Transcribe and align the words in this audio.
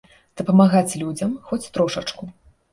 Дапамагаць 0.39 0.97
людзям, 1.03 1.37
хоць 1.51 1.63
трошачку. 1.79 2.23